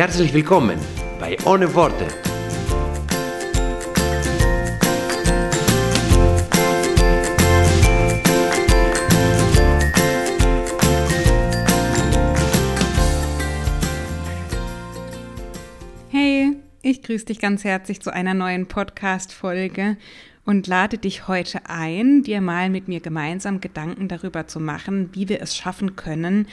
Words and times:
Herzlich 0.00 0.32
willkommen 0.32 0.78
bei 1.18 1.36
Ohne 1.44 1.74
Worte. 1.74 2.06
Hey, 16.08 16.56
ich 16.80 17.02
grüße 17.02 17.26
dich 17.26 17.38
ganz 17.38 17.64
herzlich 17.64 18.00
zu 18.00 18.10
einer 18.10 18.32
neuen 18.32 18.68
Podcast-Folge 18.68 19.98
und 20.46 20.66
lade 20.66 20.96
dich 20.96 21.28
heute 21.28 21.66
ein, 21.66 22.22
dir 22.22 22.40
mal 22.40 22.70
mit 22.70 22.88
mir 22.88 23.00
gemeinsam 23.00 23.60
Gedanken 23.60 24.08
darüber 24.08 24.46
zu 24.46 24.60
machen, 24.60 25.10
wie 25.12 25.28
wir 25.28 25.42
es 25.42 25.54
schaffen 25.54 25.94
können, 25.94 26.46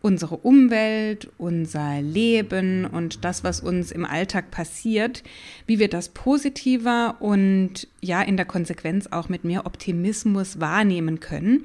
unsere 0.00 0.36
Umwelt, 0.36 1.28
unser 1.38 2.00
Leben 2.00 2.84
und 2.84 3.24
das, 3.24 3.42
was 3.42 3.60
uns 3.60 3.90
im 3.90 4.04
Alltag 4.04 4.50
passiert, 4.50 5.22
wie 5.66 5.78
wir 5.78 5.88
das 5.88 6.10
positiver 6.10 7.16
und 7.20 7.88
ja 8.00 8.22
in 8.22 8.36
der 8.36 8.46
Konsequenz 8.46 9.08
auch 9.08 9.28
mit 9.28 9.44
mehr 9.44 9.66
Optimismus 9.66 10.60
wahrnehmen 10.60 11.20
können. 11.20 11.64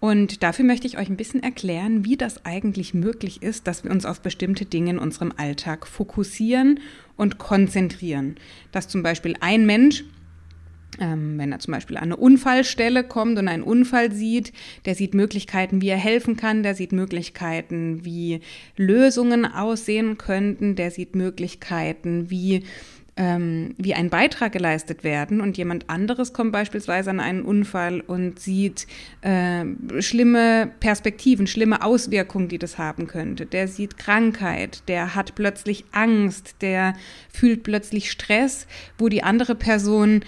Und 0.00 0.42
dafür 0.42 0.64
möchte 0.64 0.86
ich 0.86 0.98
euch 0.98 1.10
ein 1.10 1.18
bisschen 1.18 1.42
erklären, 1.42 2.06
wie 2.06 2.16
das 2.16 2.46
eigentlich 2.46 2.94
möglich 2.94 3.42
ist, 3.42 3.66
dass 3.66 3.84
wir 3.84 3.90
uns 3.90 4.06
auf 4.06 4.22
bestimmte 4.22 4.64
Dinge 4.64 4.92
in 4.92 4.98
unserem 4.98 5.32
Alltag 5.36 5.86
fokussieren 5.86 6.80
und 7.16 7.36
konzentrieren. 7.36 8.36
Dass 8.72 8.88
zum 8.88 9.02
Beispiel 9.02 9.36
ein 9.40 9.66
Mensch 9.66 10.04
ähm, 10.98 11.38
wenn 11.38 11.52
er 11.52 11.60
zum 11.60 11.72
Beispiel 11.72 11.96
an 11.96 12.04
eine 12.04 12.16
Unfallstelle 12.16 13.04
kommt 13.04 13.38
und 13.38 13.48
einen 13.48 13.62
Unfall 13.62 14.12
sieht, 14.12 14.52
der 14.84 14.94
sieht 14.94 15.14
Möglichkeiten, 15.14 15.80
wie 15.80 15.88
er 15.88 15.96
helfen 15.96 16.36
kann, 16.36 16.62
der 16.62 16.74
sieht 16.74 16.92
Möglichkeiten, 16.92 18.04
wie 18.04 18.40
Lösungen 18.76 19.46
aussehen 19.46 20.18
könnten, 20.18 20.74
der 20.74 20.90
sieht 20.90 21.14
Möglichkeiten, 21.14 22.30
wie 22.30 22.64
ähm, 23.20 23.74
wie 23.76 23.92
ein 23.92 24.08
Beitrag 24.08 24.52
geleistet 24.52 25.04
werden 25.04 25.42
und 25.42 25.58
jemand 25.58 25.90
anderes 25.90 26.32
kommt 26.32 26.52
beispielsweise 26.52 27.10
an 27.10 27.20
einen 27.20 27.42
Unfall 27.42 28.00
und 28.00 28.38
sieht 28.38 28.86
äh, 29.20 29.64
schlimme 29.98 30.70
Perspektiven, 30.80 31.46
schlimme 31.46 31.84
Auswirkungen, 31.84 32.48
die 32.48 32.58
das 32.58 32.78
haben 32.78 33.08
könnte. 33.08 33.44
Der 33.44 33.68
sieht 33.68 33.98
Krankheit, 33.98 34.84
der 34.88 35.14
hat 35.14 35.34
plötzlich 35.34 35.84
Angst, 35.92 36.56
der 36.62 36.94
fühlt 37.28 37.62
plötzlich 37.62 38.10
Stress, 38.10 38.66
wo 38.96 39.10
die 39.10 39.22
andere 39.22 39.54
Person 39.54 40.24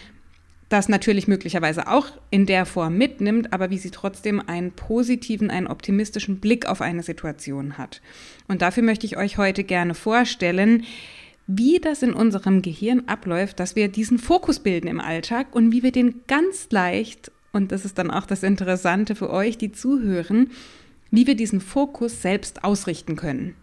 das 0.72 0.88
natürlich 0.88 1.28
möglicherweise 1.28 1.86
auch 1.86 2.06
in 2.30 2.46
der 2.46 2.64
Form 2.64 2.96
mitnimmt, 2.96 3.52
aber 3.52 3.70
wie 3.70 3.78
sie 3.78 3.90
trotzdem 3.90 4.40
einen 4.40 4.72
positiven, 4.72 5.50
einen 5.50 5.66
optimistischen 5.66 6.40
Blick 6.40 6.66
auf 6.66 6.80
eine 6.80 7.02
Situation 7.02 7.76
hat. 7.76 8.00
Und 8.48 8.62
dafür 8.62 8.82
möchte 8.82 9.06
ich 9.06 9.16
euch 9.16 9.38
heute 9.38 9.64
gerne 9.64 9.94
vorstellen, 9.94 10.84
wie 11.46 11.78
das 11.78 12.02
in 12.02 12.14
unserem 12.14 12.62
Gehirn 12.62 13.02
abläuft, 13.06 13.60
dass 13.60 13.76
wir 13.76 13.88
diesen 13.88 14.18
Fokus 14.18 14.60
bilden 14.60 14.88
im 14.88 15.00
Alltag 15.00 15.54
und 15.54 15.72
wie 15.72 15.82
wir 15.82 15.92
den 15.92 16.22
ganz 16.26 16.68
leicht, 16.70 17.30
und 17.52 17.72
das 17.72 17.84
ist 17.84 17.98
dann 17.98 18.10
auch 18.10 18.26
das 18.26 18.42
Interessante 18.42 19.14
für 19.14 19.30
euch, 19.30 19.58
die 19.58 19.72
zuhören, 19.72 20.50
wie 21.10 21.26
wir 21.26 21.34
diesen 21.34 21.60
Fokus 21.60 22.22
selbst 22.22 22.64
ausrichten 22.64 23.16
können. 23.16 23.54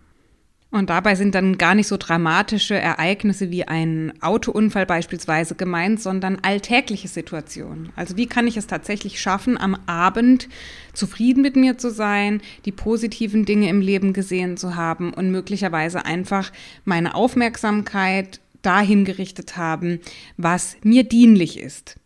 Und 0.72 0.92
dabei 0.92 1.16
sind 1.16 1.34
dann 1.34 1.58
gar 1.58 1.74
nicht 1.74 1.88
so 1.88 1.98
dramatische 1.98 2.76
Ereignisse 2.76 3.50
wie 3.50 3.68
ein 3.68 4.14
Autounfall 4.22 4.86
beispielsweise 4.86 5.56
gemeint, 5.56 6.00
sondern 6.00 6.38
alltägliche 6.44 7.08
Situationen. 7.08 7.92
Also 7.96 8.18
wie 8.18 8.28
kann 8.28 8.46
ich 8.46 8.56
es 8.56 8.68
tatsächlich 8.68 9.20
schaffen, 9.20 9.58
am 9.58 9.76
Abend 9.88 10.48
zufrieden 10.94 11.42
mit 11.42 11.56
mir 11.56 11.80
zu 11.80 11.90
sein, 11.90 12.42
die 12.66 12.72
positiven 12.72 13.46
Dinge 13.46 13.68
im 13.68 13.82
Leben 13.82 14.14
gesehen 14.14 14.58
zu 14.58 14.76
haben 14.76 15.12
und 15.12 15.32
möglicherweise 15.32 16.06
einfach 16.06 16.52
meine 16.86 17.16
Aufmerksamkeit 17.16 18.40
dahin 18.62 19.06
gerichtet 19.06 19.58
haben, 19.58 20.00
was 20.38 20.78
mir 20.84 21.04
dienlich 21.04 21.60
ist. 21.60 21.99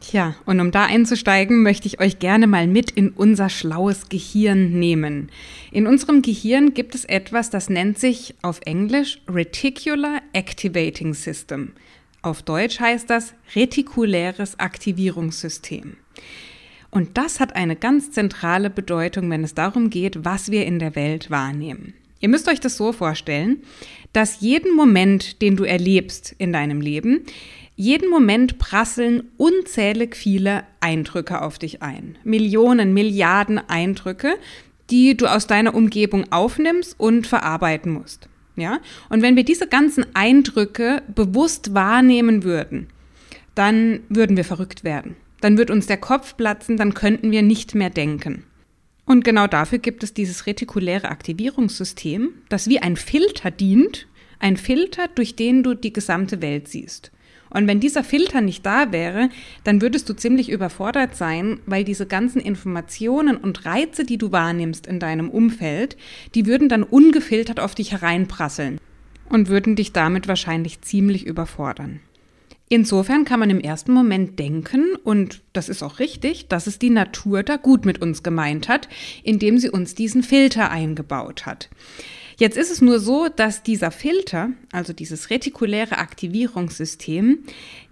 Tja, 0.00 0.34
und 0.46 0.60
um 0.60 0.70
da 0.70 0.86
einzusteigen, 0.86 1.62
möchte 1.62 1.86
ich 1.86 2.00
euch 2.00 2.18
gerne 2.18 2.46
mal 2.46 2.66
mit 2.66 2.90
in 2.90 3.10
unser 3.10 3.50
schlaues 3.50 4.08
Gehirn 4.08 4.78
nehmen. 4.78 5.30
In 5.72 5.86
unserem 5.86 6.22
Gehirn 6.22 6.72
gibt 6.72 6.94
es 6.94 7.04
etwas, 7.04 7.50
das 7.50 7.68
nennt 7.68 7.98
sich 7.98 8.34
auf 8.40 8.60
Englisch 8.64 9.20
Reticular 9.28 10.22
Activating 10.32 11.12
System. 11.12 11.72
Auf 12.22 12.42
Deutsch 12.42 12.80
heißt 12.80 13.10
das 13.10 13.34
retikuläres 13.54 14.58
Aktivierungssystem. 14.58 15.96
Und 16.90 17.16
das 17.16 17.38
hat 17.38 17.54
eine 17.54 17.76
ganz 17.76 18.10
zentrale 18.10 18.70
Bedeutung, 18.70 19.30
wenn 19.30 19.44
es 19.44 19.54
darum 19.54 19.90
geht, 19.90 20.24
was 20.24 20.50
wir 20.50 20.66
in 20.66 20.78
der 20.78 20.96
Welt 20.96 21.30
wahrnehmen. 21.30 21.94
Ihr 22.20 22.28
müsst 22.28 22.48
euch 22.48 22.60
das 22.60 22.76
so 22.76 22.92
vorstellen, 22.92 23.62
dass 24.12 24.40
jeden 24.40 24.74
Moment, 24.74 25.40
den 25.40 25.56
du 25.56 25.64
erlebst 25.64 26.34
in 26.38 26.52
deinem 26.52 26.80
Leben, 26.80 27.24
jeden 27.80 28.10
Moment 28.10 28.58
prasseln 28.58 29.30
unzählig 29.38 30.14
viele 30.14 30.64
Eindrücke 30.80 31.40
auf 31.40 31.58
dich 31.58 31.80
ein. 31.80 32.18
Millionen, 32.24 32.92
Milliarden 32.92 33.56
Eindrücke, 33.56 34.34
die 34.90 35.16
du 35.16 35.24
aus 35.26 35.46
deiner 35.46 35.74
Umgebung 35.74 36.30
aufnimmst 36.30 37.00
und 37.00 37.26
verarbeiten 37.26 37.90
musst. 37.90 38.28
Ja? 38.56 38.80
Und 39.08 39.22
wenn 39.22 39.34
wir 39.34 39.44
diese 39.44 39.66
ganzen 39.66 40.04
Eindrücke 40.12 41.02
bewusst 41.14 41.72
wahrnehmen 41.72 42.44
würden, 42.44 42.88
dann 43.54 44.00
würden 44.10 44.36
wir 44.36 44.44
verrückt 44.44 44.84
werden. 44.84 45.16
Dann 45.40 45.56
wird 45.56 45.70
uns 45.70 45.86
der 45.86 45.96
Kopf 45.96 46.36
platzen, 46.36 46.76
dann 46.76 46.92
könnten 46.92 47.30
wir 47.30 47.40
nicht 47.40 47.74
mehr 47.74 47.88
denken. 47.88 48.44
Und 49.06 49.24
genau 49.24 49.46
dafür 49.46 49.78
gibt 49.78 50.02
es 50.02 50.12
dieses 50.12 50.46
retikuläre 50.46 51.08
Aktivierungssystem, 51.08 52.28
das 52.50 52.68
wie 52.68 52.80
ein 52.80 52.96
Filter 52.96 53.50
dient, 53.50 54.06
ein 54.38 54.58
Filter, 54.58 55.08
durch 55.08 55.34
den 55.34 55.62
du 55.62 55.72
die 55.72 55.94
gesamte 55.94 56.42
Welt 56.42 56.68
siehst. 56.68 57.10
Und 57.50 57.66
wenn 57.66 57.80
dieser 57.80 58.04
Filter 58.04 58.40
nicht 58.40 58.64
da 58.64 58.92
wäre, 58.92 59.28
dann 59.64 59.82
würdest 59.82 60.08
du 60.08 60.14
ziemlich 60.14 60.50
überfordert 60.50 61.16
sein, 61.16 61.60
weil 61.66 61.84
diese 61.84 62.06
ganzen 62.06 62.40
Informationen 62.40 63.36
und 63.36 63.66
Reize, 63.66 64.04
die 64.04 64.18
du 64.18 64.32
wahrnimmst 64.32 64.86
in 64.86 65.00
deinem 65.00 65.28
Umfeld, 65.28 65.96
die 66.34 66.46
würden 66.46 66.68
dann 66.68 66.84
ungefiltert 66.84 67.60
auf 67.60 67.74
dich 67.74 67.92
hereinprasseln 67.92 68.78
und 69.28 69.48
würden 69.48 69.76
dich 69.76 69.92
damit 69.92 70.28
wahrscheinlich 70.28 70.80
ziemlich 70.82 71.26
überfordern. 71.26 72.00
Insofern 72.72 73.24
kann 73.24 73.40
man 73.40 73.50
im 73.50 73.58
ersten 73.58 73.92
Moment 73.92 74.38
denken, 74.38 74.94
und 75.02 75.42
das 75.52 75.68
ist 75.68 75.82
auch 75.82 75.98
richtig, 75.98 76.46
dass 76.46 76.68
es 76.68 76.78
die 76.78 76.90
Natur 76.90 77.42
da 77.42 77.56
gut 77.56 77.84
mit 77.84 78.00
uns 78.00 78.22
gemeint 78.22 78.68
hat, 78.68 78.88
indem 79.24 79.58
sie 79.58 79.70
uns 79.70 79.96
diesen 79.96 80.22
Filter 80.22 80.70
eingebaut 80.70 81.46
hat. 81.46 81.68
Jetzt 82.40 82.56
ist 82.56 82.70
es 82.70 82.80
nur 82.80 83.00
so, 83.00 83.28
dass 83.28 83.62
dieser 83.62 83.90
Filter, 83.90 84.48
also 84.72 84.94
dieses 84.94 85.28
retikuläre 85.28 85.98
Aktivierungssystem, 85.98 87.40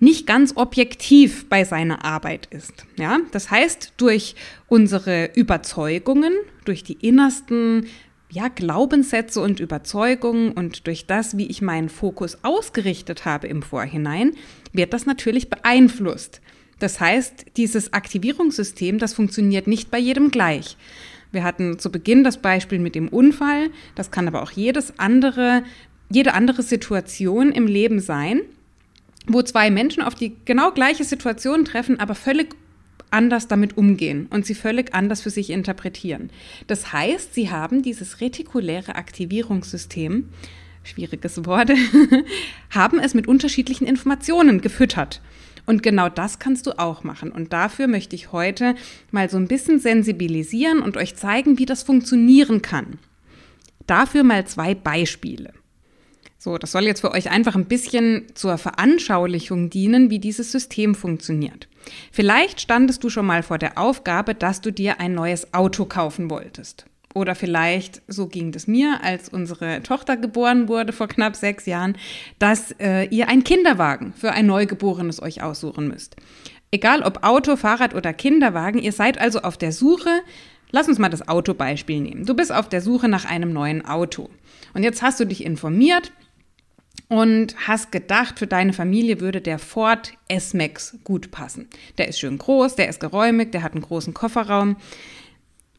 nicht 0.01 0.27
ganz 0.27 0.55
objektiv 0.57 1.51
bei 1.51 1.65
seiner 1.65 2.03
Arbeit 2.03 2.47
ist. 2.47 2.87
Ja, 2.99 3.19
das 3.31 3.51
heißt, 3.51 3.93
durch 3.99 4.37
unsere 4.67 5.33
Überzeugungen, 5.35 6.33
durch 6.65 6.83
die 6.83 6.95
innersten 6.95 7.89
ja, 8.31 8.49
Glaubenssätze 8.49 9.43
und 9.43 9.61
Überzeugungen 9.61 10.53
und 10.53 10.87
durch 10.87 11.05
das, 11.05 11.37
wie 11.37 11.49
ich 11.49 11.61
meinen 11.61 11.91
Fokus 11.91 12.39
ausgerichtet 12.43 13.27
habe 13.27 13.49
im 13.49 13.61
Vorhinein, 13.61 14.33
wird 14.73 14.95
das 14.95 15.05
natürlich 15.05 15.51
beeinflusst. 15.51 16.41
Das 16.79 17.01
heißt, 17.01 17.45
dieses 17.59 17.93
Aktivierungssystem, 17.93 18.99
das 18.99 19.13
funktioniert 19.13 19.67
nicht 19.67 19.91
bei 19.91 19.99
jedem 19.99 20.31
gleich. 20.31 20.79
Wir 21.33 21.45
hatten 21.45 21.79
zu 21.79 21.91
Beginn 21.91 22.25
das 22.25 22.39
Beispiel 22.39 22.79
mit 22.79 22.95
dem 22.95 23.09
Unfall. 23.09 23.71
Das 23.95 24.11
kann 24.11 24.29
aber 24.29 24.43
auch 24.43 24.51
jedes 24.51 24.99
andere, 24.99 25.63
jede 26.11 26.35
andere 26.35 26.63
Situation 26.63 27.53
im 27.53 27.67
Leben 27.67 28.01
sein, 28.01 28.41
wo 29.27 29.43
zwei 29.43 29.71
Menschen 29.71 30.03
auf 30.03 30.15
die 30.15 30.37
genau 30.45 30.71
gleiche 30.71 31.05
Situation 31.05 31.65
treffen, 31.65 32.01
aber 32.01 32.15
völlig 32.15 32.55
anders 33.11 33.49
damit 33.49 33.77
umgehen 33.77 34.27
und 34.31 34.47
sie 34.47 34.55
völlig 34.55 34.95
anders 34.95 35.23
für 35.23 35.31
sich 35.31 35.51
interpretieren. 35.51 36.31
Das 36.67 36.93
heißt, 36.93 37.35
sie 37.35 37.51
haben 37.51 37.83
dieses 37.83 38.21
retikuläre 38.21 38.97
Aktivierungssystem, 38.97 40.29
schwieriges 40.83 41.45
Wort, 41.47 41.71
haben 42.71 42.99
es 42.99 43.15
mit 43.15 43.27
unterschiedlichen 43.27 43.87
Informationen 43.87 44.61
gefüttert. 44.61 45.21
Und 45.69 45.83
genau 45.83 46.09
das 46.09 46.39
kannst 46.39 46.67
du 46.67 46.79
auch 46.79 47.05
machen. 47.05 47.31
Und 47.31 47.53
dafür 47.53 47.89
möchte 47.89 48.17
ich 48.17 48.33
heute 48.33 48.75
mal 49.11 49.29
so 49.29 49.37
ein 49.37 49.49
bisschen 49.49 49.79
sensibilisieren 49.79 50.81
und 50.81 50.97
euch 50.97 51.15
zeigen, 51.15 51.59
wie 51.59 51.67
das 51.67 51.83
funktionieren 51.83 52.63
kann. 52.63 52.99
Dafür 53.87 54.23
mal 54.25 54.47
zwei 54.47 54.75
Beispiele. 54.75 55.53
So, 56.39 56.57
das 56.57 56.73
soll 56.73 56.85
jetzt 56.85 57.03
für 57.03 57.13
euch 57.13 57.31
einfach 57.31 57.55
ein 57.55 57.67
bisschen 57.67 58.29
zur 58.33 58.57
Veranschaulichung 58.57 59.69
dienen, 59.69 60.09
wie 60.09 60.21
dieses 60.21 60.53
System 60.53 60.95
funktioniert. 60.95 61.69
Vielleicht 62.13 62.63
standest 62.63 63.05
du 63.05 63.11
schon 63.11 63.27
mal 63.27 63.43
vor 63.43 63.59
der 63.59 63.77
Aufgabe, 63.77 64.35
dass 64.35 64.63
du 64.63 64.73
dir 64.73 65.01
ein 65.01 65.13
neues 65.13 65.53
Auto 65.53 65.85
kaufen 65.85 66.31
wolltest. 66.31 66.87
Oder 67.15 67.35
vielleicht, 67.35 68.03
so 68.07 68.27
ging 68.27 68.53
es 68.55 68.67
mir, 68.67 69.01
als 69.03 69.29
unsere 69.29 69.83
Tochter 69.83 70.17
geboren 70.17 70.69
wurde 70.69 70.93
vor 70.93 71.09
knapp 71.09 71.37
sechs 71.37 71.67
Jahren, 71.67 71.97
dass 72.39 72.73
äh, 72.81 73.05
ihr 73.07 73.29
einen 73.29 73.45
Kinderwagen 73.45 74.13
für 74.15 74.33
ein 74.33 74.47
Neugeborenes 74.47 75.23
euch 75.23 75.43
aussuchen 75.43 75.89
müsst. 75.89 76.17
Egal 76.71 77.03
ob 77.03 77.25
Auto, 77.25 77.57
Fahrrad 77.57 77.95
oder 77.95 78.13
Kinderwagen, 78.13 78.79
ihr 78.79 78.93
seid 78.93 79.19
also 79.19 79.41
auf 79.41 79.57
der 79.57 79.73
Suche. 79.73 80.21
Lass 80.71 80.87
uns 80.87 80.99
mal 80.99 81.09
das 81.09 81.27
Autobeispiel 81.29 82.01
nehmen. 82.01 82.27
Du 82.27 82.35
bist 82.35 82.53
auf 82.53 82.69
der 82.69 82.83
Suche 82.83 83.09
nach 83.09 83.25
einem 83.25 83.55
neuen 83.55 83.87
Auto. 83.87 84.29
Und 84.75 84.83
jetzt 84.83 85.01
hast 85.01 85.19
du 85.19 85.25
dich 85.25 85.45
informiert 85.45 86.13
und 87.09 87.57
hast 87.67 87.91
gedacht, 87.91 88.39
für 88.39 88.47
deine 88.47 88.75
Familie 88.75 89.21
würde 89.21 89.41
der 89.41 89.59
Ford 89.59 90.13
S-Max 90.29 90.99
gut 91.05 91.31
passen. 91.31 91.69
Der 91.97 92.09
ist 92.09 92.19
schön 92.19 92.37
groß, 92.37 92.77
der 92.77 92.91
ist 92.91 93.01
geräumig, 93.01 93.51
der 93.51 93.63
hat 93.63 93.73
einen 93.73 93.83
großen 93.83 94.13
Kofferraum. 94.13 94.77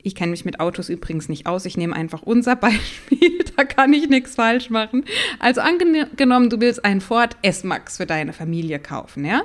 Ich 0.01 0.15
kenne 0.15 0.31
mich 0.31 0.45
mit 0.45 0.59
Autos 0.59 0.87
übrigens 0.87 1.27
nicht 1.27 1.45
aus. 1.45 1.65
Ich 1.65 1.75
nehme 1.75 1.95
einfach 1.95 2.21
unser 2.21 2.55
Beispiel. 2.57 3.39
Da 3.55 3.65
kann 3.65 3.91
ich 3.91 4.07
nichts 4.07 4.35
falsch 4.35 4.69
machen. 4.69 5.03
Also 5.39 5.59
angenommen, 5.61 6.49
du 6.49 6.61
willst 6.61 6.85
einen 6.85 7.01
Ford 7.01 7.35
S-Max 7.41 7.97
für 7.97 8.05
deine 8.05 8.31
Familie 8.31 8.79
kaufen, 8.79 9.25
ja? 9.25 9.43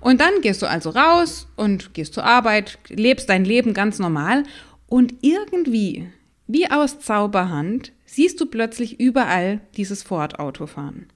Und 0.00 0.20
dann 0.20 0.40
gehst 0.40 0.62
du 0.62 0.66
also 0.66 0.90
raus 0.90 1.46
und 1.56 1.92
gehst 1.92 2.14
zur 2.14 2.24
Arbeit, 2.24 2.78
lebst 2.88 3.28
dein 3.28 3.44
Leben 3.44 3.74
ganz 3.74 3.98
normal 3.98 4.44
und 4.86 5.14
irgendwie, 5.20 6.08
wie 6.46 6.70
aus 6.70 7.00
Zauberhand, 7.00 7.92
siehst 8.06 8.40
du 8.40 8.46
plötzlich 8.46 8.98
überall 8.98 9.60
dieses 9.76 10.02
Ford-Auto 10.02 10.66
fahren. 10.66 11.08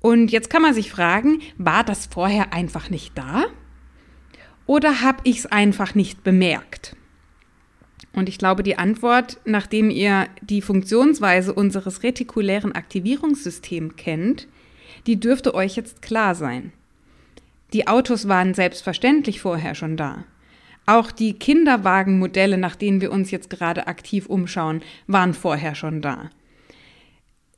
Und 0.00 0.30
jetzt 0.30 0.50
kann 0.50 0.62
man 0.62 0.74
sich 0.74 0.90
fragen, 0.90 1.40
war 1.56 1.82
das 1.82 2.06
vorher 2.06 2.52
einfach 2.52 2.90
nicht 2.90 3.18
da? 3.18 3.46
Oder 4.66 5.00
habe 5.00 5.18
ich 5.24 5.38
es 5.38 5.46
einfach 5.46 5.96
nicht 5.96 6.22
bemerkt? 6.22 6.94
Und 8.12 8.28
ich 8.28 8.38
glaube, 8.38 8.62
die 8.62 8.78
Antwort, 8.78 9.38
nachdem 9.44 9.90
ihr 9.90 10.26
die 10.40 10.62
Funktionsweise 10.62 11.52
unseres 11.52 12.02
retikulären 12.02 12.72
Aktivierungssystems 12.72 13.96
kennt, 13.96 14.48
die 15.06 15.20
dürfte 15.20 15.54
euch 15.54 15.76
jetzt 15.76 16.02
klar 16.02 16.34
sein. 16.34 16.72
Die 17.72 17.86
Autos 17.86 18.28
waren 18.28 18.54
selbstverständlich 18.54 19.40
vorher 19.40 19.74
schon 19.74 19.96
da. 19.96 20.24
Auch 20.86 21.10
die 21.10 21.34
Kinderwagenmodelle, 21.34 22.56
nach 22.56 22.74
denen 22.74 23.02
wir 23.02 23.12
uns 23.12 23.30
jetzt 23.30 23.50
gerade 23.50 23.86
aktiv 23.86 24.26
umschauen, 24.26 24.82
waren 25.06 25.34
vorher 25.34 25.74
schon 25.74 26.00
da. 26.00 26.30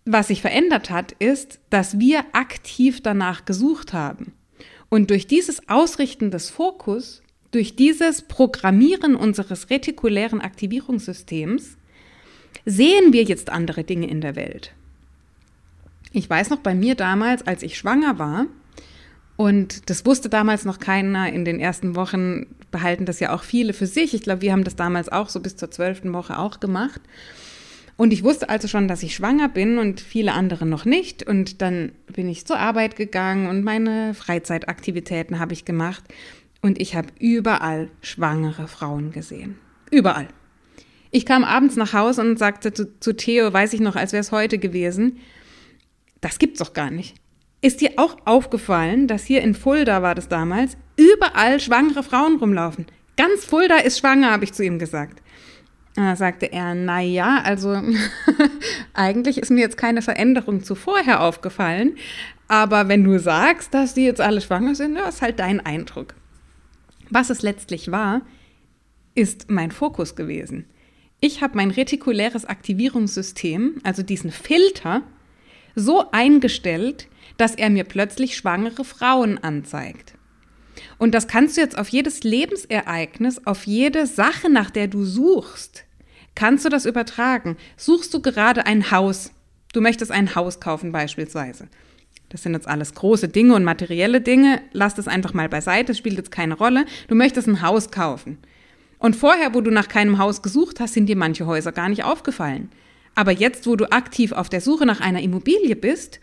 Was 0.04 0.28
sich 0.28 0.42
verändert 0.42 0.90
hat, 0.90 1.12
ist, 1.12 1.60
dass 1.70 2.00
wir 2.00 2.24
aktiv 2.32 3.00
danach 3.02 3.44
gesucht 3.44 3.92
haben. 3.92 4.32
Und 4.88 5.10
durch 5.10 5.28
dieses 5.28 5.68
Ausrichten 5.68 6.32
des 6.32 6.50
Fokus 6.50 7.22
durch 7.50 7.76
dieses 7.76 8.22
Programmieren 8.22 9.16
unseres 9.16 9.70
retikulären 9.70 10.40
Aktivierungssystems 10.40 11.76
sehen 12.64 13.12
wir 13.12 13.24
jetzt 13.24 13.50
andere 13.50 13.84
Dinge 13.84 14.08
in 14.08 14.20
der 14.20 14.36
Welt. 14.36 14.72
Ich 16.12 16.28
weiß 16.28 16.50
noch 16.50 16.58
bei 16.58 16.74
mir 16.74 16.94
damals, 16.94 17.46
als 17.46 17.62
ich 17.62 17.78
schwanger 17.78 18.18
war, 18.18 18.46
und 19.40 19.88
das 19.88 20.04
wusste 20.04 20.28
damals 20.28 20.66
noch 20.66 20.80
keiner. 20.80 21.32
In 21.32 21.46
den 21.46 21.60
ersten 21.60 21.96
Wochen 21.96 22.44
behalten 22.70 23.06
das 23.06 23.20
ja 23.20 23.34
auch 23.34 23.42
viele 23.42 23.72
für 23.72 23.86
sich. 23.86 24.12
Ich 24.12 24.20
glaube, 24.20 24.42
wir 24.42 24.52
haben 24.52 24.64
das 24.64 24.76
damals 24.76 25.08
auch 25.08 25.30
so 25.30 25.40
bis 25.40 25.56
zur 25.56 25.70
zwölften 25.70 26.12
Woche 26.12 26.38
auch 26.38 26.60
gemacht. 26.60 27.00
Und 27.96 28.12
ich 28.12 28.22
wusste 28.22 28.50
also 28.50 28.68
schon, 28.68 28.86
dass 28.86 29.02
ich 29.02 29.14
schwanger 29.14 29.48
bin 29.48 29.78
und 29.78 30.02
viele 30.02 30.34
andere 30.34 30.66
noch 30.66 30.84
nicht. 30.84 31.26
Und 31.26 31.62
dann 31.62 31.92
bin 32.12 32.28
ich 32.28 32.46
zur 32.46 32.58
Arbeit 32.58 32.96
gegangen 32.96 33.46
und 33.46 33.64
meine 33.64 34.12
Freizeitaktivitäten 34.12 35.38
habe 35.38 35.54
ich 35.54 35.64
gemacht. 35.64 36.04
Und 36.62 36.80
ich 36.80 36.94
habe 36.94 37.08
überall 37.18 37.90
schwangere 38.02 38.68
Frauen 38.68 39.12
gesehen. 39.12 39.58
Überall. 39.90 40.28
Ich 41.10 41.26
kam 41.26 41.42
abends 41.42 41.76
nach 41.76 41.92
Hause 41.92 42.20
und 42.20 42.38
sagte 42.38 42.72
zu, 42.72 42.98
zu 43.00 43.16
Theo, 43.16 43.52
weiß 43.52 43.72
ich 43.72 43.80
noch, 43.80 43.96
als 43.96 44.12
wäre 44.12 44.20
es 44.20 44.30
heute 44.30 44.58
gewesen, 44.58 45.18
das 46.20 46.38
gibt's 46.38 46.58
doch 46.60 46.72
gar 46.72 46.90
nicht. 46.90 47.16
Ist 47.62 47.80
dir 47.80 47.92
auch 47.96 48.16
aufgefallen, 48.24 49.06
dass 49.06 49.24
hier 49.24 49.42
in 49.42 49.54
Fulda 49.54 50.02
war 50.02 50.14
das 50.14 50.28
damals, 50.28 50.76
überall 50.96 51.60
schwangere 51.60 52.02
Frauen 52.02 52.36
rumlaufen? 52.36 52.86
Ganz 53.16 53.44
Fulda 53.44 53.78
ist 53.78 53.98
schwanger, 53.98 54.30
habe 54.30 54.44
ich 54.44 54.52
zu 54.52 54.64
ihm 54.64 54.78
gesagt. 54.78 55.20
Da 55.94 56.14
sagte 56.14 56.46
er, 56.46 56.74
na 56.74 57.00
ja, 57.00 57.42
also 57.42 57.82
eigentlich 58.94 59.38
ist 59.38 59.50
mir 59.50 59.60
jetzt 59.60 59.76
keine 59.76 60.02
Veränderung 60.02 60.62
zu 60.62 60.74
aufgefallen, 60.74 61.96
aber 62.48 62.88
wenn 62.88 63.04
du 63.04 63.18
sagst, 63.18 63.74
dass 63.74 63.94
die 63.94 64.04
jetzt 64.04 64.20
alle 64.20 64.40
schwanger 64.40 64.74
sind, 64.74 64.96
ja, 64.96 65.08
ist 65.08 65.20
halt 65.20 65.38
dein 65.40 65.64
Eindruck. 65.64 66.14
Was 67.10 67.30
es 67.30 67.42
letztlich 67.42 67.90
war, 67.90 68.22
ist 69.14 69.50
mein 69.50 69.70
Fokus 69.70 70.16
gewesen. 70.16 70.66
Ich 71.20 71.42
habe 71.42 71.56
mein 71.56 71.70
retikuläres 71.70 72.46
Aktivierungssystem, 72.46 73.80
also 73.82 74.02
diesen 74.02 74.30
Filter, 74.30 75.02
so 75.74 76.10
eingestellt, 76.12 77.08
dass 77.36 77.54
er 77.54 77.68
mir 77.70 77.84
plötzlich 77.84 78.36
schwangere 78.36 78.84
Frauen 78.84 79.38
anzeigt. 79.38 80.14
Und 80.98 81.14
das 81.14 81.28
kannst 81.28 81.56
du 81.56 81.60
jetzt 81.60 81.76
auf 81.76 81.88
jedes 81.88 82.22
Lebensereignis, 82.22 83.46
auf 83.46 83.66
jede 83.66 84.06
Sache, 84.06 84.50
nach 84.50 84.70
der 84.70 84.88
du 84.88 85.04
suchst, 85.04 85.84
kannst 86.34 86.64
du 86.64 86.68
das 86.68 86.86
übertragen. 86.86 87.56
Suchst 87.76 88.14
du 88.14 88.22
gerade 88.22 88.64
ein 88.66 88.90
Haus, 88.90 89.32
du 89.72 89.80
möchtest 89.80 90.10
ein 90.10 90.34
Haus 90.34 90.60
kaufen 90.60 90.92
beispielsweise. 90.92 91.68
Das 92.30 92.44
sind 92.44 92.54
jetzt 92.54 92.68
alles 92.68 92.94
große 92.94 93.28
Dinge 93.28 93.54
und 93.54 93.64
materielle 93.64 94.20
Dinge. 94.20 94.62
Lass 94.72 94.94
das 94.94 95.08
einfach 95.08 95.34
mal 95.34 95.48
beiseite, 95.48 95.94
spielt 95.94 96.16
jetzt 96.16 96.30
keine 96.30 96.54
Rolle. 96.54 96.86
Du 97.08 97.16
möchtest 97.16 97.48
ein 97.48 97.60
Haus 97.60 97.90
kaufen. 97.90 98.38
Und 98.98 99.16
vorher, 99.16 99.52
wo 99.52 99.60
du 99.60 99.70
nach 99.70 99.88
keinem 99.88 100.18
Haus 100.18 100.40
gesucht 100.40 100.78
hast, 100.78 100.94
sind 100.94 101.06
dir 101.06 101.16
manche 101.16 101.46
Häuser 101.46 101.72
gar 101.72 101.88
nicht 101.88 102.04
aufgefallen. 102.04 102.70
Aber 103.16 103.32
jetzt, 103.32 103.66
wo 103.66 103.74
du 103.74 103.90
aktiv 103.90 104.30
auf 104.30 104.48
der 104.48 104.60
Suche 104.60 104.86
nach 104.86 105.00
einer 105.00 105.20
Immobilie 105.20 105.74
bist, 105.74 106.20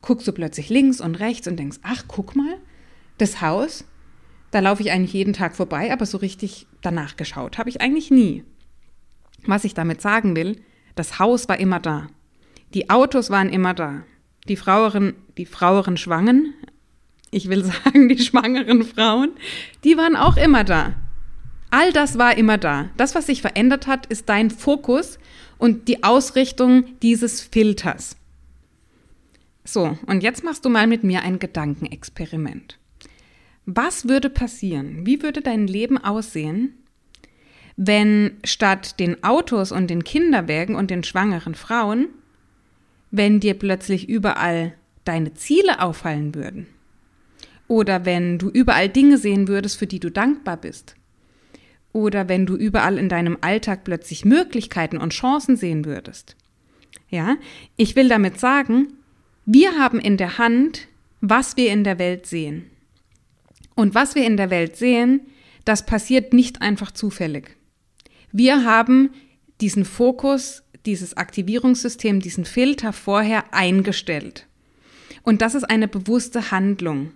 guckst 0.00 0.28
du 0.28 0.32
plötzlich 0.32 0.68
links 0.68 1.00
und 1.00 1.16
rechts 1.16 1.48
und 1.48 1.56
denkst, 1.56 1.78
ach, 1.82 2.04
guck 2.06 2.36
mal, 2.36 2.58
das 3.18 3.40
Haus, 3.40 3.84
da 4.52 4.60
laufe 4.60 4.82
ich 4.82 4.92
eigentlich 4.92 5.12
jeden 5.12 5.32
Tag 5.32 5.56
vorbei, 5.56 5.92
aber 5.92 6.06
so 6.06 6.18
richtig 6.18 6.66
danach 6.82 7.16
geschaut 7.16 7.58
habe 7.58 7.68
ich 7.68 7.80
eigentlich 7.80 8.12
nie. 8.12 8.44
Was 9.44 9.64
ich 9.64 9.74
damit 9.74 10.00
sagen 10.00 10.36
will, 10.36 10.60
das 10.94 11.18
Haus 11.18 11.48
war 11.48 11.58
immer 11.58 11.80
da. 11.80 12.06
Die 12.74 12.90
Autos 12.90 13.30
waren 13.30 13.48
immer 13.48 13.74
da 13.74 14.04
die 14.48 14.56
Fraueren, 14.56 15.14
die 15.36 15.46
Fraueren 15.46 15.96
Schwangen, 15.96 16.54
ich 17.30 17.48
will 17.48 17.64
sagen, 17.84 18.08
die 18.08 18.18
schwangeren 18.18 18.84
Frauen, 18.84 19.32
die 19.84 19.96
waren 19.96 20.16
auch 20.16 20.36
immer 20.36 20.64
da. 20.64 20.94
All 21.70 21.92
das 21.92 22.18
war 22.18 22.36
immer 22.36 22.58
da. 22.58 22.90
Das, 22.98 23.14
was 23.14 23.26
sich 23.26 23.40
verändert 23.40 23.86
hat, 23.86 24.06
ist 24.06 24.28
dein 24.28 24.50
Fokus 24.50 25.18
und 25.56 25.88
die 25.88 26.04
Ausrichtung 26.04 26.84
dieses 27.00 27.40
Filters. 27.40 28.16
So, 29.64 29.96
und 30.06 30.22
jetzt 30.22 30.44
machst 30.44 30.64
du 30.64 30.68
mal 30.68 30.86
mit 30.86 31.02
mir 31.02 31.22
ein 31.22 31.38
Gedankenexperiment. 31.38 32.78
Was 33.64 34.08
würde 34.08 34.28
passieren? 34.28 35.06
Wie 35.06 35.22
würde 35.22 35.40
dein 35.40 35.66
Leben 35.66 35.98
aussehen, 35.98 36.74
wenn 37.76 38.38
statt 38.44 38.98
den 38.98 39.22
Autos 39.24 39.72
und 39.72 39.88
den 39.88 40.04
Kinderwägen 40.04 40.74
und 40.74 40.90
den 40.90 41.04
schwangeren 41.04 41.54
Frauen 41.54 42.08
wenn 43.12 43.38
dir 43.38 43.54
plötzlich 43.54 44.08
überall 44.08 44.74
deine 45.04 45.34
Ziele 45.34 45.80
auffallen 45.80 46.34
würden. 46.34 46.66
Oder 47.68 48.04
wenn 48.04 48.38
du 48.38 48.48
überall 48.48 48.88
Dinge 48.88 49.18
sehen 49.18 49.46
würdest, 49.46 49.78
für 49.78 49.86
die 49.86 50.00
du 50.00 50.10
dankbar 50.10 50.56
bist. 50.56 50.96
Oder 51.92 52.28
wenn 52.28 52.46
du 52.46 52.56
überall 52.56 52.98
in 52.98 53.08
deinem 53.08 53.38
Alltag 53.40 53.84
plötzlich 53.84 54.24
Möglichkeiten 54.24 54.96
und 54.96 55.12
Chancen 55.12 55.56
sehen 55.56 55.84
würdest. 55.84 56.36
Ja, 57.08 57.36
ich 57.76 57.94
will 57.94 58.08
damit 58.08 58.40
sagen, 58.40 58.94
wir 59.44 59.78
haben 59.78 60.00
in 60.00 60.16
der 60.16 60.38
Hand, 60.38 60.88
was 61.20 61.56
wir 61.56 61.70
in 61.70 61.84
der 61.84 61.98
Welt 61.98 62.26
sehen. 62.26 62.70
Und 63.74 63.94
was 63.94 64.14
wir 64.14 64.26
in 64.26 64.38
der 64.38 64.50
Welt 64.50 64.76
sehen, 64.76 65.20
das 65.64 65.84
passiert 65.84 66.32
nicht 66.32 66.62
einfach 66.62 66.90
zufällig. 66.90 67.56
Wir 68.32 68.64
haben 68.64 69.10
diesen 69.60 69.84
Fokus 69.84 70.62
dieses 70.86 71.16
Aktivierungssystem, 71.16 72.20
diesen 72.20 72.44
Filter 72.44 72.92
vorher 72.92 73.52
eingestellt. 73.52 74.46
Und 75.22 75.42
das 75.42 75.54
ist 75.54 75.64
eine 75.64 75.88
bewusste 75.88 76.50
Handlung, 76.50 77.12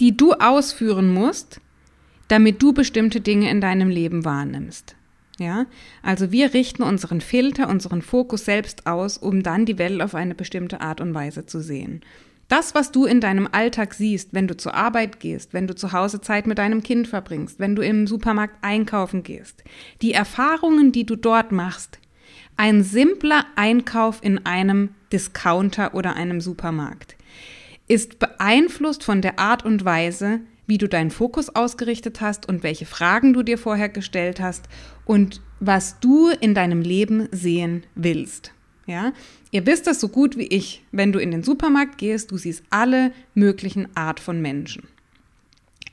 die 0.00 0.16
du 0.16 0.32
ausführen 0.32 1.12
musst, 1.12 1.60
damit 2.28 2.62
du 2.62 2.72
bestimmte 2.72 3.20
Dinge 3.20 3.50
in 3.50 3.60
deinem 3.60 3.88
Leben 3.88 4.24
wahrnimmst. 4.24 4.96
Ja, 5.38 5.66
also 6.02 6.30
wir 6.30 6.54
richten 6.54 6.82
unseren 6.82 7.20
Filter, 7.20 7.68
unseren 7.68 8.02
Fokus 8.02 8.44
selbst 8.44 8.86
aus, 8.86 9.16
um 9.16 9.42
dann 9.42 9.64
die 9.64 9.78
Welt 9.78 10.00
auf 10.02 10.14
eine 10.14 10.34
bestimmte 10.34 10.80
Art 10.80 11.00
und 11.00 11.14
Weise 11.14 11.46
zu 11.46 11.60
sehen. 11.60 12.02
Das, 12.48 12.74
was 12.74 12.92
du 12.92 13.06
in 13.06 13.20
deinem 13.20 13.48
Alltag 13.50 13.94
siehst, 13.94 14.34
wenn 14.34 14.46
du 14.46 14.56
zur 14.56 14.74
Arbeit 14.74 15.20
gehst, 15.20 15.54
wenn 15.54 15.66
du 15.66 15.74
zu 15.74 15.92
Hause 15.92 16.20
Zeit 16.20 16.46
mit 16.46 16.58
deinem 16.58 16.82
Kind 16.82 17.08
verbringst, 17.08 17.58
wenn 17.58 17.74
du 17.74 17.82
im 17.82 18.06
Supermarkt 18.06 18.62
einkaufen 18.62 19.22
gehst, 19.22 19.64
die 20.02 20.12
Erfahrungen, 20.12 20.92
die 20.92 21.06
du 21.06 21.16
dort 21.16 21.50
machst, 21.50 21.98
ein 22.56 22.82
simpler 22.82 23.44
Einkauf 23.56 24.20
in 24.22 24.46
einem 24.46 24.90
Discounter 25.12 25.94
oder 25.94 26.16
einem 26.16 26.40
Supermarkt, 26.40 27.16
ist 27.88 28.18
beeinflusst 28.18 29.04
von 29.04 29.20
der 29.20 29.38
Art 29.38 29.64
und 29.64 29.84
Weise, 29.84 30.40
wie 30.66 30.78
du 30.78 30.88
deinen 30.88 31.10
Fokus 31.10 31.50
ausgerichtet 31.50 32.20
hast 32.20 32.48
und 32.48 32.62
welche 32.62 32.86
Fragen 32.86 33.32
du 33.32 33.42
dir 33.42 33.58
vorher 33.58 33.88
gestellt 33.88 34.40
hast 34.40 34.68
und 35.04 35.40
was 35.60 36.00
du 36.00 36.28
in 36.28 36.54
deinem 36.54 36.82
Leben 36.82 37.28
sehen 37.30 37.84
willst. 37.94 38.52
Ja, 38.86 39.12
ihr 39.50 39.64
wisst 39.66 39.86
das 39.86 40.00
so 40.00 40.08
gut 40.08 40.36
wie 40.36 40.46
ich. 40.46 40.82
Wenn 40.90 41.12
du 41.12 41.18
in 41.18 41.30
den 41.30 41.42
Supermarkt 41.42 41.98
gehst, 41.98 42.30
du 42.30 42.36
siehst 42.36 42.64
alle 42.70 43.12
möglichen 43.34 43.94
Art 43.96 44.18
von 44.18 44.40
Menschen. 44.40 44.88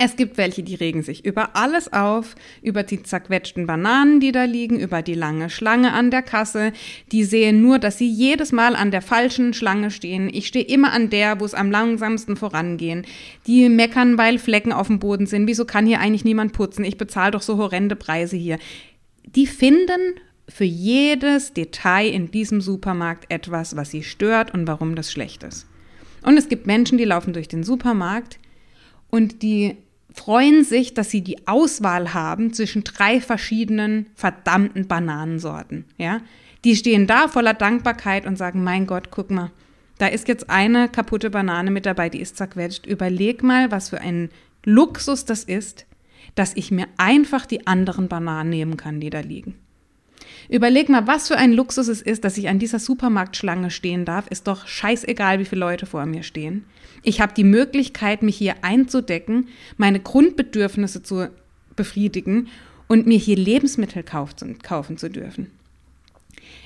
Es 0.01 0.15
gibt 0.15 0.37
welche, 0.37 0.63
die 0.63 0.75
regen 0.75 1.03
sich 1.03 1.25
über 1.25 1.57
alles 1.57 1.91
auf, 1.91 2.35
über 2.61 2.83
die 2.83 3.03
zerquetschten 3.03 3.67
Bananen, 3.67 4.21
die 4.21 4.31
da 4.31 4.45
liegen, 4.45 4.79
über 4.79 5.01
die 5.01 5.13
lange 5.13 5.49
Schlange 5.49 5.91
an 5.91 6.09
der 6.09 6.21
Kasse. 6.21 6.71
Die 7.11 7.25
sehen 7.25 7.61
nur, 7.61 7.79
dass 7.79 7.97
sie 7.97 8.07
jedes 8.07 8.53
Mal 8.53 8.77
an 8.77 8.91
der 8.91 9.01
falschen 9.01 9.53
Schlange 9.53 9.91
stehen. 9.91 10.29
Ich 10.33 10.47
stehe 10.47 10.63
immer 10.63 10.93
an 10.93 11.09
der, 11.09 11.41
wo 11.41 11.45
es 11.45 11.53
am 11.53 11.69
langsamsten 11.69 12.37
vorangehen. 12.37 13.05
Die 13.45 13.67
meckern, 13.67 14.17
weil 14.17 14.39
Flecken 14.39 14.71
auf 14.71 14.87
dem 14.87 14.99
Boden 14.99 15.25
sind. 15.25 15.47
Wieso 15.47 15.65
kann 15.65 15.85
hier 15.85 15.99
eigentlich 15.99 16.23
niemand 16.23 16.53
putzen? 16.53 16.85
Ich 16.85 16.97
bezahle 16.97 17.31
doch 17.31 17.41
so 17.41 17.57
horrende 17.57 17.97
Preise 17.97 18.37
hier. 18.37 18.57
Die 19.25 19.47
finden 19.47 20.15
für 20.47 20.63
jedes 20.63 21.51
Detail 21.51 22.07
in 22.07 22.31
diesem 22.31 22.61
Supermarkt 22.61 23.29
etwas, 23.29 23.75
was 23.75 23.91
sie 23.91 24.03
stört 24.03 24.53
und 24.53 24.65
warum 24.65 24.95
das 24.95 25.11
schlecht 25.11 25.43
ist. 25.43 25.67
Und 26.23 26.37
es 26.37 26.47
gibt 26.47 26.67
Menschen, 26.67 26.97
die 26.97 27.03
laufen 27.03 27.33
durch 27.33 27.49
den 27.49 27.63
Supermarkt 27.63 28.39
und 29.09 29.41
die 29.41 29.75
freuen 30.13 30.63
sich, 30.63 30.93
dass 30.93 31.09
sie 31.09 31.21
die 31.21 31.47
Auswahl 31.47 32.13
haben 32.13 32.53
zwischen 32.53 32.83
drei 32.83 33.21
verschiedenen 33.21 34.07
verdammten 34.15 34.87
Bananensorten. 34.87 35.85
Ja, 35.97 36.21
die 36.63 36.75
stehen 36.75 37.07
da 37.07 37.27
voller 37.27 37.53
Dankbarkeit 37.53 38.25
und 38.25 38.37
sagen: 38.37 38.63
Mein 38.63 38.87
Gott, 38.87 39.11
guck 39.11 39.31
mal, 39.31 39.51
da 39.97 40.07
ist 40.07 40.27
jetzt 40.27 40.49
eine 40.49 40.89
kaputte 40.89 41.29
Banane 41.29 41.71
mit 41.71 41.85
dabei, 41.85 42.09
die 42.09 42.21
ist 42.21 42.37
zerquetscht. 42.37 42.85
Überleg 42.85 43.43
mal, 43.43 43.71
was 43.71 43.89
für 43.89 44.01
ein 44.01 44.29
Luxus 44.63 45.25
das 45.25 45.43
ist, 45.43 45.85
dass 46.35 46.55
ich 46.55 46.71
mir 46.71 46.87
einfach 46.97 47.45
die 47.45 47.67
anderen 47.67 48.07
Bananen 48.07 48.49
nehmen 48.49 48.77
kann, 48.77 48.99
die 48.99 49.09
da 49.09 49.19
liegen. 49.19 49.55
Überleg 50.47 50.89
mal, 50.89 51.07
was 51.07 51.27
für 51.27 51.37
ein 51.37 51.51
Luxus 51.51 51.87
es 51.87 52.01
ist, 52.01 52.23
dass 52.23 52.37
ich 52.37 52.47
an 52.49 52.59
dieser 52.59 52.79
Supermarktschlange 52.79 53.71
stehen 53.71 54.05
darf. 54.05 54.27
Ist 54.27 54.47
doch 54.47 54.67
scheißegal, 54.67 55.39
wie 55.39 55.45
viele 55.45 55.59
Leute 55.59 55.85
vor 55.85 56.05
mir 56.05 56.23
stehen. 56.23 56.65
Ich 57.03 57.21
habe 57.21 57.33
die 57.33 57.43
Möglichkeit, 57.43 58.23
mich 58.23 58.37
hier 58.37 58.55
einzudecken, 58.63 59.47
meine 59.77 59.99
Grundbedürfnisse 59.99 61.03
zu 61.03 61.29
befriedigen 61.75 62.47
und 62.87 63.07
mir 63.07 63.17
hier 63.17 63.37
Lebensmittel 63.37 64.03
kaufen 64.03 64.97
zu 64.97 65.09
dürfen. 65.09 65.51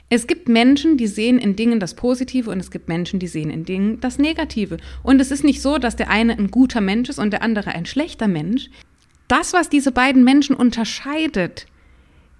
Es 0.09 0.27
gibt 0.27 0.47
Menschen, 0.47 0.97
die 0.97 1.07
sehen 1.07 1.39
in 1.39 1.55
Dingen 1.55 1.79
das 1.79 1.95
Positive 1.95 2.49
und 2.49 2.59
es 2.59 2.71
gibt 2.71 2.87
Menschen, 2.87 3.19
die 3.19 3.27
sehen 3.27 3.49
in 3.49 3.65
Dingen 3.65 3.99
das 3.99 4.19
Negative. 4.19 4.77
Und 5.01 5.19
es 5.19 5.31
ist 5.31 5.43
nicht 5.43 5.61
so, 5.61 5.77
dass 5.77 5.95
der 5.95 6.09
eine 6.09 6.37
ein 6.37 6.51
guter 6.51 6.81
Mensch 6.81 7.09
ist 7.09 7.19
und 7.19 7.31
der 7.31 7.41
andere 7.41 7.71
ein 7.71 7.85
schlechter 7.85 8.27
Mensch. 8.27 8.69
Das, 9.27 9.53
was 9.53 9.69
diese 9.69 9.91
beiden 9.91 10.23
Menschen 10.23 10.55
unterscheidet, 10.55 11.65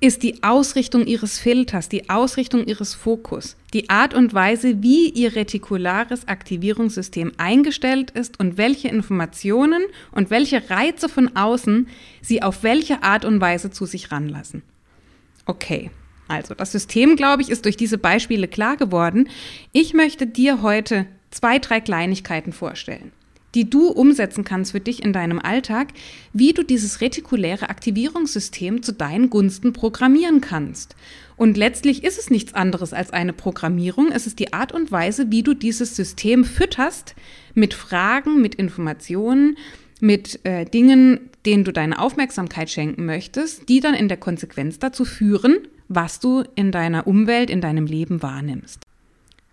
ist 0.04 0.22
die 0.22 0.44
Ausrichtung 0.44 1.08
ihres 1.08 1.40
Filters, 1.40 1.88
die 1.88 2.10
Ausrichtung 2.10 2.66
ihres 2.66 2.94
Fokus, 2.94 3.56
die 3.72 3.90
Art 3.90 4.14
und 4.14 4.34
Weise, 4.34 4.84
wie 4.84 5.08
ihr 5.08 5.34
retikulares 5.38 6.28
Aktivierungssystem 6.28 7.32
eingestellt 7.38 8.12
ist 8.12 8.38
und 8.38 8.58
welche 8.58 8.90
Informationen 8.90 9.82
und 10.12 10.30
welche 10.30 10.70
Reize 10.70 11.08
von 11.08 11.38
außen 11.38 11.88
sie 12.22 12.44
auf 12.44 12.64
welche 12.64 13.02
Art 13.02 13.24
und 13.24 13.40
Weise 13.40 13.72
zu 13.72 13.86
sich 13.86 14.12
ranlassen. 14.12 14.62
Okay. 15.46 15.90
Also, 16.28 16.54
das 16.54 16.74
System, 16.74 17.16
glaube 17.16 17.42
ich, 17.42 17.50
ist 17.50 17.64
durch 17.64 17.78
diese 17.78 17.98
Beispiele 17.98 18.50
klar 18.50 18.76
geworden. 18.76 19.30
Ich 19.72 19.94
möchte 19.94 20.28
dir 20.28 20.62
heute 20.62 21.06
zwei, 21.32 21.60
drei 21.60 21.80
Kleinigkeiten 21.80 22.52
vorstellen 22.52 23.14
die 23.56 23.70
du 23.70 23.88
umsetzen 23.88 24.44
kannst 24.44 24.72
für 24.72 24.80
dich 24.80 25.04
in 25.04 25.14
deinem 25.14 25.40
Alltag, 25.40 25.90
wie 26.34 26.54
du 26.54 26.64
dieses 26.64 27.02
retikuläre 27.02 27.70
Aktivierungssystem 27.70 28.84
zu 28.84 28.94
deinen 28.94 29.30
Gunsten 29.30 29.74
programmieren 29.74 30.42
kannst. 30.42 30.96
Und 31.36 31.58
letztlich 31.58 32.04
ist 32.04 32.20
es 32.20 32.30
nichts 32.30 32.54
anderes 32.54 32.94
als 32.94 33.12
eine 33.12 33.34
Programmierung. 33.34 34.12
Es 34.12 34.28
ist 34.28 34.40
die 34.40 34.54
Art 34.54 34.72
und 34.72 34.92
Weise, 34.92 35.32
wie 35.32 35.44
du 35.44 35.54
dieses 35.54 35.96
System 35.96 36.46
fütterst 36.46 37.16
mit 37.54 37.74
Fragen, 37.74 38.42
mit 38.42 38.56
Informationen, 38.56 39.58
mit 40.00 40.40
äh, 40.46 40.66
Dingen, 40.66 41.30
denen 41.46 41.64
du 41.64 41.74
deine 41.74 42.00
Aufmerksamkeit 42.00 42.70
schenken 42.70 43.06
möchtest, 43.06 43.70
die 43.70 43.80
dann 43.80 43.94
in 43.94 44.08
der 44.08 44.18
Konsequenz 44.18 44.80
dazu 44.80 45.06
führen, 45.06 45.60
was 45.88 46.20
du 46.20 46.44
in 46.56 46.72
deiner 46.72 47.08
Umwelt, 47.08 47.50
in 47.50 47.62
deinem 47.62 47.86
Leben 47.86 48.22
wahrnimmst. 48.22 48.83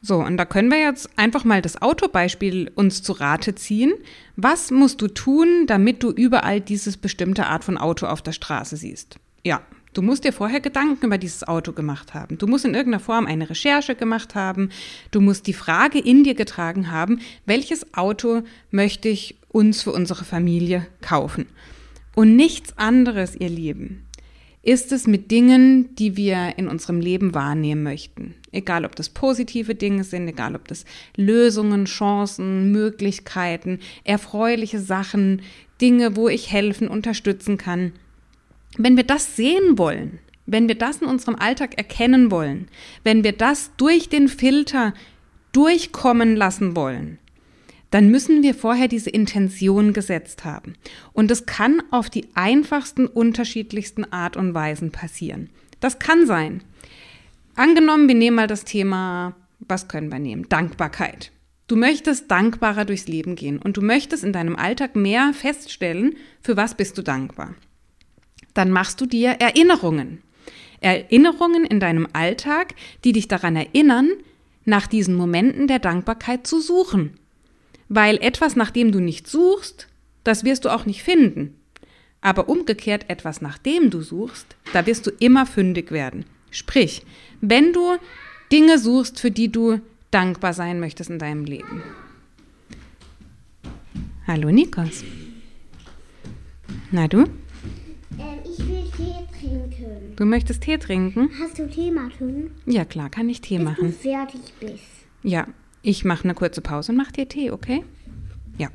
So, 0.02 0.16
und 0.16 0.38
da 0.38 0.46
können 0.46 0.70
wir 0.70 0.78
jetzt 0.78 1.10
einfach 1.16 1.44
mal 1.44 1.60
das 1.60 1.82
Autobeispiel 1.82 2.70
uns 2.74 3.02
zu 3.02 3.12
Rate 3.12 3.54
ziehen. 3.54 3.92
Was 4.36 4.70
musst 4.70 5.02
du 5.02 5.08
tun, 5.08 5.66
damit 5.66 6.02
du 6.02 6.10
überall 6.10 6.60
dieses 6.60 6.96
bestimmte 6.96 7.46
Art 7.46 7.64
von 7.64 7.76
Auto 7.76 8.06
auf 8.06 8.22
der 8.22 8.32
Straße 8.32 8.76
siehst? 8.76 9.18
Ja, 9.44 9.60
du 9.92 10.00
musst 10.00 10.24
dir 10.24 10.32
vorher 10.32 10.60
Gedanken 10.60 11.06
über 11.06 11.18
dieses 11.18 11.46
Auto 11.46 11.72
gemacht 11.72 12.14
haben. 12.14 12.38
Du 12.38 12.46
musst 12.46 12.64
in 12.64 12.74
irgendeiner 12.74 13.02
Form 13.02 13.26
eine 13.26 13.50
Recherche 13.50 13.94
gemacht 13.94 14.34
haben. 14.34 14.70
Du 15.10 15.20
musst 15.20 15.46
die 15.46 15.52
Frage 15.52 15.98
in 15.98 16.24
dir 16.24 16.34
getragen 16.34 16.90
haben, 16.90 17.20
welches 17.44 17.92
Auto 17.94 18.42
möchte 18.70 19.10
ich 19.10 19.36
uns 19.48 19.82
für 19.82 19.92
unsere 19.92 20.24
Familie 20.24 20.86
kaufen? 21.02 21.46
Und 22.14 22.36
nichts 22.36 22.76
anderes, 22.78 23.36
ihr 23.36 23.50
Lieben 23.50 24.06
ist 24.62 24.92
es 24.92 25.06
mit 25.06 25.30
Dingen, 25.30 25.94
die 25.96 26.16
wir 26.16 26.58
in 26.58 26.68
unserem 26.68 27.00
Leben 27.00 27.34
wahrnehmen 27.34 27.82
möchten. 27.82 28.34
Egal, 28.52 28.84
ob 28.84 28.94
das 28.94 29.08
positive 29.08 29.74
Dinge 29.74 30.04
sind, 30.04 30.28
egal, 30.28 30.54
ob 30.54 30.68
das 30.68 30.84
Lösungen, 31.16 31.86
Chancen, 31.86 32.70
Möglichkeiten, 32.70 33.78
erfreuliche 34.04 34.78
Sachen, 34.78 35.42
Dinge, 35.80 36.14
wo 36.16 36.28
ich 36.28 36.52
helfen, 36.52 36.88
unterstützen 36.88 37.56
kann. 37.56 37.92
Wenn 38.76 38.96
wir 38.96 39.04
das 39.04 39.34
sehen 39.36 39.78
wollen, 39.78 40.18
wenn 40.46 40.68
wir 40.68 40.74
das 40.74 40.98
in 40.98 41.06
unserem 41.06 41.36
Alltag 41.36 41.78
erkennen 41.78 42.30
wollen, 42.30 42.68
wenn 43.02 43.24
wir 43.24 43.32
das 43.32 43.70
durch 43.76 44.08
den 44.08 44.28
Filter 44.28 44.92
durchkommen 45.52 46.36
lassen 46.36 46.76
wollen, 46.76 47.18
dann 47.90 48.08
müssen 48.10 48.42
wir 48.42 48.54
vorher 48.54 48.88
diese 48.88 49.10
Intention 49.10 49.92
gesetzt 49.92 50.44
haben. 50.44 50.74
Und 51.12 51.30
es 51.30 51.46
kann 51.46 51.82
auf 51.90 52.08
die 52.08 52.28
einfachsten, 52.34 53.06
unterschiedlichsten 53.06 54.10
Art 54.12 54.36
und 54.36 54.54
Weisen 54.54 54.92
passieren. 54.92 55.50
Das 55.80 55.98
kann 55.98 56.26
sein. 56.26 56.62
Angenommen, 57.56 58.08
wir 58.08 58.14
nehmen 58.14 58.36
mal 58.36 58.46
das 58.46 58.64
Thema, 58.64 59.34
was 59.58 59.88
können 59.88 60.10
wir 60.10 60.20
nehmen? 60.20 60.48
Dankbarkeit. 60.48 61.32
Du 61.66 61.76
möchtest 61.76 62.30
dankbarer 62.30 62.84
durchs 62.84 63.06
Leben 63.06 63.36
gehen 63.36 63.58
und 63.58 63.76
du 63.76 63.82
möchtest 63.82 64.24
in 64.24 64.32
deinem 64.32 64.56
Alltag 64.56 64.96
mehr 64.96 65.32
feststellen, 65.32 66.16
für 66.42 66.56
was 66.56 66.74
bist 66.74 66.96
du 66.98 67.02
dankbar. 67.02 67.54
Dann 68.54 68.70
machst 68.70 69.00
du 69.00 69.06
dir 69.06 69.30
Erinnerungen. 69.30 70.22
Erinnerungen 70.80 71.64
in 71.64 71.78
deinem 71.78 72.08
Alltag, 72.12 72.74
die 73.04 73.12
dich 73.12 73.28
daran 73.28 73.54
erinnern, 73.54 74.10
nach 74.64 74.86
diesen 74.86 75.14
Momenten 75.14 75.68
der 75.68 75.78
Dankbarkeit 75.78 76.46
zu 76.46 76.60
suchen 76.60 77.19
weil 77.90 78.16
etwas, 78.22 78.56
nach 78.56 78.70
dem 78.70 78.92
du 78.92 79.00
nicht 79.00 79.26
suchst, 79.26 79.88
das 80.24 80.44
wirst 80.44 80.64
du 80.64 80.70
auch 80.70 80.86
nicht 80.86 81.02
finden. 81.02 81.56
Aber 82.22 82.48
umgekehrt 82.48 83.10
etwas, 83.10 83.40
nach 83.42 83.58
dem 83.58 83.90
du 83.90 84.00
suchst, 84.00 84.56
da 84.72 84.86
wirst 84.86 85.06
du 85.06 85.10
immer 85.18 85.44
fündig 85.44 85.90
werden. 85.90 86.24
Sprich, 86.50 87.02
wenn 87.40 87.72
du 87.72 87.96
Dinge 88.52 88.78
suchst, 88.78 89.18
für 89.18 89.30
die 89.30 89.50
du 89.50 89.80
dankbar 90.10 90.54
sein 90.54 90.78
möchtest 90.80 91.10
in 91.10 91.18
deinem 91.18 91.44
Leben. 91.44 91.82
Hallo 94.26 94.50
Nikos. 94.50 95.04
Na 96.92 97.08
du? 97.08 97.22
Ähm, 97.22 97.28
ich 98.44 98.58
will 98.68 98.84
Tee 98.96 99.14
trinken. 99.40 100.14
Du 100.16 100.24
möchtest 100.24 100.62
Tee 100.62 100.78
trinken? 100.78 101.30
Hast 101.40 101.58
du 101.58 101.68
Tee 101.68 101.90
machen? 101.90 102.52
Ja 102.66 102.84
klar, 102.84 103.10
kann 103.10 103.28
ich 103.28 103.40
Tee 103.40 103.56
Bis 103.56 103.64
machen. 103.64 103.86
du 103.86 103.92
fertig 103.92 104.40
bist. 104.60 104.84
Ja, 105.22 105.48
ich 105.82 106.04
mache 106.04 106.24
eine 106.24 106.34
kurze 106.34 106.60
Pause 106.60 106.92
und 106.92 106.98
mache 106.98 107.12
dir 107.12 107.28
Tee, 107.28 107.50
okay? 107.50 107.84
Ja. 108.58 108.68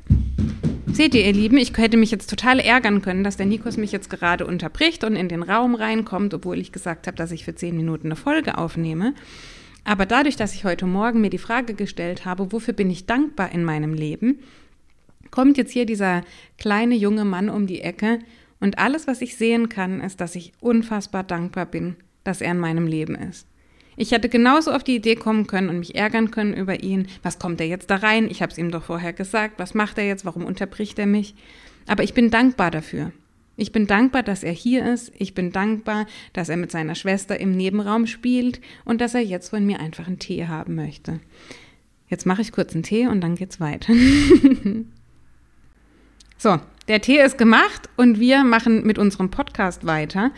Seht 0.92 1.14
ihr, 1.14 1.24
ihr 1.26 1.32
Lieben, 1.32 1.58
ich 1.58 1.76
hätte 1.76 1.96
mich 1.96 2.10
jetzt 2.10 2.30
total 2.30 2.58
ärgern 2.58 3.02
können, 3.02 3.22
dass 3.22 3.36
der 3.36 3.46
Nikos 3.46 3.76
mich 3.76 3.92
jetzt 3.92 4.08
gerade 4.08 4.46
unterbricht 4.46 5.04
und 5.04 5.14
in 5.14 5.28
den 5.28 5.42
Raum 5.42 5.74
reinkommt, 5.74 6.32
obwohl 6.32 6.58
ich 6.58 6.72
gesagt 6.72 7.06
habe, 7.06 7.16
dass 7.16 7.32
ich 7.32 7.44
für 7.44 7.54
zehn 7.54 7.76
Minuten 7.76 8.08
eine 8.08 8.16
Folge 8.16 8.58
aufnehme. 8.58 9.14
Aber 9.84 10.06
dadurch, 10.06 10.36
dass 10.36 10.54
ich 10.54 10.64
heute 10.64 10.86
Morgen 10.86 11.20
mir 11.20 11.30
die 11.30 11.38
Frage 11.38 11.74
gestellt 11.74 12.24
habe, 12.24 12.50
wofür 12.50 12.74
bin 12.74 12.90
ich 12.90 13.06
dankbar 13.06 13.52
in 13.52 13.62
meinem 13.62 13.94
Leben, 13.94 14.40
kommt 15.30 15.58
jetzt 15.58 15.72
hier 15.72 15.86
dieser 15.86 16.22
kleine 16.58 16.94
junge 16.96 17.24
Mann 17.24 17.48
um 17.48 17.66
die 17.66 17.82
Ecke 17.82 18.18
und 18.58 18.78
alles, 18.78 19.06
was 19.06 19.20
ich 19.20 19.36
sehen 19.36 19.68
kann, 19.68 20.00
ist, 20.00 20.20
dass 20.20 20.34
ich 20.34 20.52
unfassbar 20.60 21.22
dankbar 21.22 21.66
bin, 21.66 21.96
dass 22.24 22.40
er 22.40 22.52
in 22.52 22.58
meinem 22.58 22.86
Leben 22.86 23.14
ist. 23.14 23.46
Ich 23.96 24.12
hätte 24.12 24.28
genauso 24.28 24.72
auf 24.72 24.84
die 24.84 24.96
Idee 24.96 25.16
kommen 25.16 25.46
können 25.46 25.70
und 25.70 25.78
mich 25.78 25.94
ärgern 25.94 26.30
können 26.30 26.54
über 26.54 26.82
ihn. 26.82 27.08
Was 27.22 27.38
kommt 27.38 27.60
er 27.60 27.66
jetzt 27.66 27.90
da 27.90 27.96
rein? 27.96 28.30
Ich 28.30 28.42
habe 28.42 28.52
es 28.52 28.58
ihm 28.58 28.70
doch 28.70 28.84
vorher 28.84 29.14
gesagt. 29.14 29.58
Was 29.58 29.74
macht 29.74 29.96
er 29.96 30.06
jetzt? 30.06 30.26
Warum 30.26 30.44
unterbricht 30.44 30.98
er 30.98 31.06
mich? 31.06 31.34
Aber 31.86 32.02
ich 32.02 32.12
bin 32.12 32.30
dankbar 32.30 32.70
dafür. 32.70 33.12
Ich 33.56 33.72
bin 33.72 33.86
dankbar, 33.86 34.22
dass 34.22 34.42
er 34.42 34.52
hier 34.52 34.92
ist. 34.92 35.12
Ich 35.16 35.32
bin 35.32 35.50
dankbar, 35.50 36.04
dass 36.34 36.50
er 36.50 36.58
mit 36.58 36.70
seiner 36.70 36.94
Schwester 36.94 37.40
im 37.40 37.52
Nebenraum 37.52 38.06
spielt 38.06 38.60
und 38.84 39.00
dass 39.00 39.14
er 39.14 39.22
jetzt 39.22 39.48
von 39.48 39.64
mir 39.64 39.80
einfach 39.80 40.06
einen 40.06 40.18
Tee 40.18 40.46
haben 40.46 40.74
möchte. 40.74 41.20
Jetzt 42.08 42.26
mache 42.26 42.42
ich 42.42 42.52
kurz 42.52 42.74
einen 42.74 42.82
Tee 42.82 43.06
und 43.06 43.22
dann 43.22 43.34
geht's 43.34 43.58
weiter. 43.58 43.94
so, 46.36 46.60
der 46.86 47.00
Tee 47.00 47.18
ist 47.18 47.38
gemacht 47.38 47.88
und 47.96 48.20
wir 48.20 48.44
machen 48.44 48.86
mit 48.86 48.98
unserem 48.98 49.30
Podcast 49.30 49.86
weiter. 49.86 50.32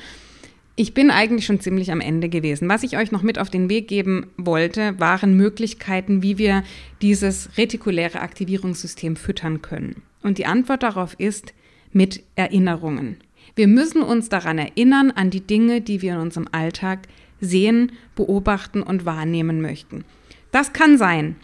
Ich 0.80 0.94
bin 0.94 1.10
eigentlich 1.10 1.44
schon 1.44 1.58
ziemlich 1.58 1.90
am 1.90 2.00
Ende 2.00 2.28
gewesen. 2.28 2.68
Was 2.68 2.84
ich 2.84 2.96
euch 2.96 3.10
noch 3.10 3.24
mit 3.24 3.40
auf 3.40 3.50
den 3.50 3.68
Weg 3.68 3.88
geben 3.88 4.28
wollte, 4.36 4.94
waren 5.00 5.36
Möglichkeiten, 5.36 6.22
wie 6.22 6.38
wir 6.38 6.62
dieses 7.02 7.58
retikuläre 7.58 8.20
Aktivierungssystem 8.20 9.16
füttern 9.16 9.60
können. 9.60 10.02
Und 10.22 10.38
die 10.38 10.46
Antwort 10.46 10.84
darauf 10.84 11.14
ist 11.18 11.52
mit 11.92 12.22
Erinnerungen. 12.36 13.16
Wir 13.56 13.66
müssen 13.66 14.02
uns 14.02 14.28
daran 14.28 14.56
erinnern, 14.56 15.10
an 15.10 15.30
die 15.30 15.40
Dinge, 15.40 15.80
die 15.80 16.00
wir 16.00 16.12
in 16.12 16.20
unserem 16.20 16.46
Alltag 16.52 17.08
sehen, 17.40 17.90
beobachten 18.14 18.80
und 18.80 19.04
wahrnehmen 19.04 19.60
möchten. 19.60 20.04
Das 20.52 20.72
kann 20.72 20.96
sein, 20.96 21.34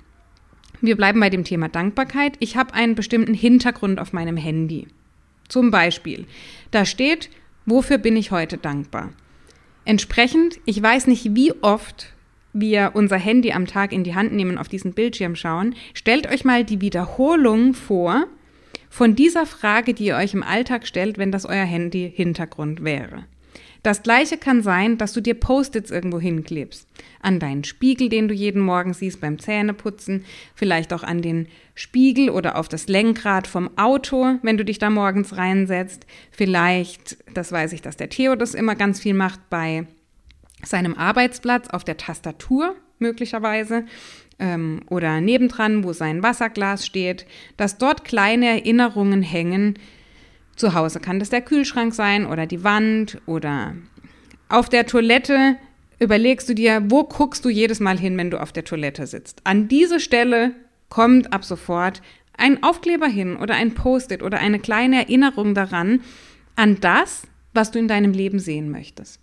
wir 0.80 0.94
bleiben 0.94 1.18
bei 1.18 1.30
dem 1.30 1.42
Thema 1.42 1.68
Dankbarkeit. 1.68 2.36
Ich 2.38 2.56
habe 2.56 2.72
einen 2.72 2.94
bestimmten 2.94 3.34
Hintergrund 3.34 3.98
auf 3.98 4.12
meinem 4.12 4.36
Handy. 4.36 4.86
Zum 5.48 5.72
Beispiel, 5.72 6.26
da 6.70 6.84
steht, 6.84 7.30
wofür 7.66 7.98
bin 7.98 8.14
ich 8.14 8.30
heute 8.30 8.58
dankbar? 8.58 9.10
Entsprechend, 9.84 10.58
ich 10.64 10.82
weiß 10.82 11.06
nicht, 11.06 11.34
wie 11.34 11.52
oft 11.62 12.12
wir 12.52 12.92
unser 12.94 13.18
Handy 13.18 13.52
am 13.52 13.66
Tag 13.66 13.92
in 13.92 14.04
die 14.04 14.14
Hand 14.14 14.32
nehmen, 14.32 14.58
auf 14.58 14.68
diesen 14.68 14.94
Bildschirm 14.94 15.36
schauen. 15.36 15.74
Stellt 15.92 16.26
euch 16.28 16.44
mal 16.44 16.64
die 16.64 16.80
Wiederholung 16.80 17.74
vor 17.74 18.26
von 18.88 19.16
dieser 19.16 19.44
Frage, 19.44 19.92
die 19.92 20.06
ihr 20.06 20.16
euch 20.16 20.34
im 20.34 20.44
Alltag 20.44 20.86
stellt, 20.86 21.18
wenn 21.18 21.32
das 21.32 21.46
euer 21.46 21.64
Handy-Hintergrund 21.64 22.84
wäre. 22.84 23.24
Das 23.84 24.02
gleiche 24.02 24.38
kann 24.38 24.62
sein, 24.62 24.96
dass 24.96 25.12
du 25.12 25.20
dir 25.20 25.34
Post-its 25.34 25.90
irgendwo 25.90 26.18
hinklebst. 26.18 26.88
An 27.20 27.38
deinen 27.38 27.64
Spiegel, 27.64 28.08
den 28.08 28.28
du 28.28 28.34
jeden 28.34 28.62
Morgen 28.62 28.94
siehst 28.94 29.20
beim 29.20 29.38
Zähneputzen, 29.38 30.24
vielleicht 30.54 30.94
auch 30.94 31.02
an 31.02 31.20
den 31.20 31.48
Spiegel 31.74 32.30
oder 32.30 32.56
auf 32.56 32.66
das 32.66 32.88
Lenkrad 32.88 33.46
vom 33.46 33.76
Auto, 33.76 34.38
wenn 34.40 34.56
du 34.56 34.64
dich 34.64 34.78
da 34.78 34.88
morgens 34.88 35.36
reinsetzt. 35.36 36.06
Vielleicht, 36.30 37.18
das 37.34 37.52
weiß 37.52 37.74
ich, 37.74 37.82
dass 37.82 37.98
der 37.98 38.08
Theo 38.08 38.36
das 38.36 38.54
immer 38.54 38.74
ganz 38.74 39.00
viel 39.00 39.12
macht, 39.12 39.50
bei 39.50 39.86
seinem 40.64 40.94
Arbeitsplatz 40.94 41.68
auf 41.68 41.84
der 41.84 41.98
Tastatur 41.98 42.76
möglicherweise 42.98 43.84
ähm, 44.38 44.80
oder 44.88 45.20
nebendran, 45.20 45.84
wo 45.84 45.92
sein 45.92 46.22
Wasserglas 46.22 46.86
steht, 46.86 47.26
dass 47.58 47.76
dort 47.76 48.02
kleine 48.04 48.46
Erinnerungen 48.46 49.20
hängen, 49.20 49.78
zu 50.56 50.74
Hause 50.74 51.00
kann 51.00 51.18
das 51.18 51.30
der 51.30 51.42
Kühlschrank 51.42 51.94
sein 51.94 52.26
oder 52.26 52.46
die 52.46 52.64
Wand 52.64 53.20
oder 53.26 53.74
auf 54.48 54.68
der 54.68 54.86
Toilette 54.86 55.56
überlegst 55.98 56.48
du 56.48 56.54
dir, 56.54 56.82
wo 56.88 57.04
guckst 57.04 57.44
du 57.44 57.48
jedes 57.48 57.80
Mal 57.80 57.98
hin, 57.98 58.16
wenn 58.16 58.30
du 58.30 58.40
auf 58.40 58.52
der 58.52 58.64
Toilette 58.64 59.06
sitzt. 59.06 59.40
An 59.44 59.68
diese 59.68 60.00
Stelle 60.00 60.52
kommt 60.88 61.32
ab 61.32 61.44
sofort 61.44 62.02
ein 62.36 62.62
Aufkleber 62.62 63.06
hin 63.06 63.36
oder 63.36 63.54
ein 63.54 63.74
Post-it 63.74 64.22
oder 64.22 64.38
eine 64.38 64.58
kleine 64.58 64.96
Erinnerung 64.96 65.54
daran, 65.54 66.00
an 66.56 66.78
das, 66.80 67.22
was 67.52 67.70
du 67.70 67.78
in 67.78 67.88
deinem 67.88 68.12
Leben 68.12 68.38
sehen 68.38 68.70
möchtest. 68.70 69.20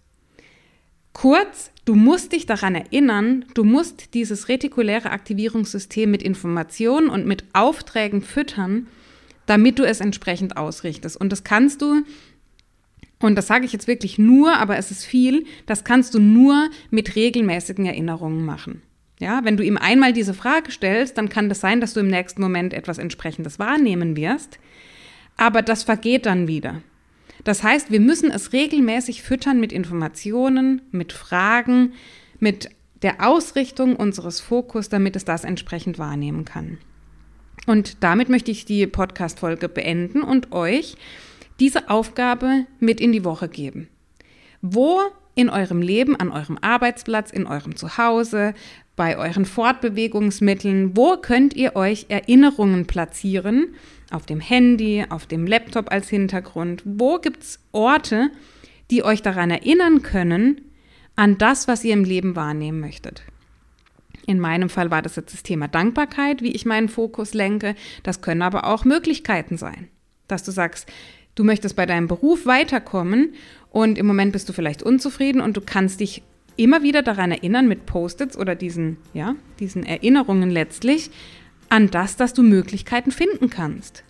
Kurz, 1.14 1.72
du 1.84 1.96
musst 1.96 2.32
dich 2.32 2.46
daran 2.46 2.74
erinnern, 2.74 3.46
du 3.54 3.64
musst 3.64 4.14
dieses 4.14 4.48
retikuläre 4.48 5.12
Aktivierungssystem 5.12 6.10
mit 6.10 6.24
Informationen 6.24 7.10
und 7.10 7.26
mit 7.26 7.44
Aufträgen 7.54 8.22
füttern, 8.22 8.88
damit 9.52 9.80
du 9.80 9.84
es 9.84 10.00
entsprechend 10.00 10.56
ausrichtest. 10.56 11.18
Und 11.20 11.30
das 11.30 11.44
kannst 11.44 11.82
du, 11.82 12.04
und 13.20 13.36
das 13.36 13.48
sage 13.48 13.66
ich 13.66 13.74
jetzt 13.74 13.86
wirklich 13.86 14.18
nur, 14.18 14.56
aber 14.56 14.78
es 14.78 14.92
ist 14.92 15.04
viel, 15.04 15.46
das 15.66 15.84
kannst 15.84 16.14
du 16.14 16.20
nur 16.20 16.70
mit 16.90 17.18
regelmäßigen 17.18 17.86
Erinnerungen 17.86 18.46
machen. 18.46 18.82
Ja, 19.20 19.44
wenn 19.44 19.58
du 19.58 19.66
ihm 19.66 19.76
einmal 19.76 20.14
diese 20.14 20.34
Frage 20.34 20.72
stellst, 20.72 21.18
dann 21.18 21.28
kann 21.28 21.50
das 21.50 21.60
sein, 21.60 21.82
dass 21.82 21.94
du 21.94 22.00
im 22.00 22.08
nächsten 22.08 22.42
Moment 22.42 22.74
etwas 22.74 22.98
entsprechendes 22.98 23.60
wahrnehmen 23.60 24.16
wirst, 24.16 24.58
aber 25.36 25.62
das 25.62 25.84
vergeht 25.84 26.26
dann 26.26 26.48
wieder. 26.48 26.82
Das 27.44 27.62
heißt, 27.62 27.92
wir 27.92 28.00
müssen 28.00 28.32
es 28.32 28.54
regelmäßig 28.54 29.22
füttern 29.22 29.60
mit 29.60 29.74
Informationen, 29.74 30.82
mit 30.92 31.12
Fragen, 31.12 31.92
mit 32.40 32.70
der 33.02 33.28
Ausrichtung 33.28 33.98
unseres 33.98 34.40
Fokus, 34.40 34.88
damit 34.88 35.18
es 35.18 35.26
das 35.26 35.44
entsprechend 35.44 36.00
wahrnehmen 36.00 36.46
kann. 36.46 36.78
Und 37.68 38.04
damit 38.04 38.30
möchte 38.30 38.52
ich 38.52 38.66
die 38.66 38.88
Podcast-Folge 38.88 39.70
beenden 39.70 40.24
und 40.24 40.52
euch 40.52 40.96
diese 41.60 41.90
Aufgabe 41.90 42.66
mit 42.80 43.00
in 43.00 43.12
die 43.12 43.24
Woche 43.24 43.48
geben. 43.48 43.88
Wo 44.62 45.00
in 45.36 45.50
eurem 45.50 45.82
Leben, 45.82 46.16
an 46.16 46.32
eurem 46.32 46.58
Arbeitsplatz, 46.60 47.32
in 47.32 47.46
eurem 47.46 47.76
Zuhause, 47.76 48.54
bei 48.96 49.18
euren 49.18 49.46
Fortbewegungsmitteln, 49.46 50.98
wo 50.98 51.18
könnt 51.18 51.56
ihr 51.56 51.76
euch 51.76 52.08
Erinnerungen 52.10 52.86
platzieren? 52.88 53.76
Auf 54.12 54.26
dem 54.26 54.40
Handy, 54.40 55.06
auf 55.10 55.26
dem 55.26 55.48
Laptop 55.48 55.92
als 55.92 56.10
Hintergrund. 56.10 56.82
Wo 56.86 57.18
gibt 57.18 57.44
es 57.44 57.60
Orte, 57.72 58.30
die 58.90 59.04
euch 59.04 59.22
daran 59.22 59.52
erinnern 59.52 60.02
können, 60.02 60.62
an 61.16 61.38
das, 61.38 61.68
was 61.68 61.84
ihr 61.84 61.94
im 61.94 62.04
Leben 62.04 62.36
wahrnehmen 62.36 62.80
möchtet? 62.80 63.24
In 64.26 64.40
meinem 64.40 64.70
Fall 64.70 64.92
war 64.92 65.02
das 65.02 65.16
jetzt 65.16 65.34
das 65.34 65.44
Thema 65.44 65.68
Dankbarkeit, 65.68 66.42
wie 66.42 66.52
ich 66.52 66.66
meinen 66.66 66.90
Fokus 66.90 67.34
lenke. 67.34 67.76
Das 68.04 68.22
können 68.22 68.42
aber 68.42 68.66
auch 68.68 68.86
Möglichkeiten 68.86 69.58
sein, 69.58 69.88
dass 70.28 70.44
du 70.44 70.52
sagst, 70.52 70.88
du 71.36 71.44
möchtest 71.44 71.76
bei 71.76 71.86
deinem 71.86 72.08
Beruf 72.08 72.46
weiterkommen 72.46 73.34
und 73.70 73.98
im 73.98 74.06
Moment 74.06 74.34
bist 74.34 74.48
du 74.50 74.54
vielleicht 74.54 74.84
unzufrieden 74.84 75.42
und 75.42 75.58
du 75.58 75.62
kannst 75.62 76.00
dich 76.00 76.24
immer 76.58 76.84
wieder 76.84 77.02
daran 77.02 77.32
erinnern 77.32 77.68
mit 77.68 77.86
Post-its 77.86 78.38
oder 78.38 78.56
diesen, 78.56 78.98
ja, 79.14 79.36
diesen 79.60 79.84
Erinnerungen 79.84 80.50
letztlich 80.50 81.10
an 81.70 81.90
das, 81.90 82.18
dass 82.18 82.34
du 82.34 82.44
Möglichkeiten 82.44 83.12
finden 83.12 83.50
kannst. 83.50 84.04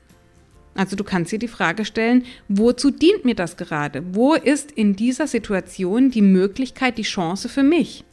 Also 0.73 0.95
du 0.95 1.03
kannst 1.03 1.31
dir 1.31 1.39
die 1.39 1.47
Frage 1.47 1.85
stellen, 1.85 2.25
wozu 2.47 2.91
dient 2.91 3.25
mir 3.25 3.35
das 3.35 3.57
gerade? 3.57 4.03
Wo 4.13 4.33
ist 4.33 4.71
in 4.71 4.95
dieser 4.95 5.27
Situation 5.27 6.11
die 6.11 6.21
Möglichkeit, 6.21 6.97
die 6.97 7.03
Chance 7.03 7.49
für 7.49 7.63
mich? 7.63 8.05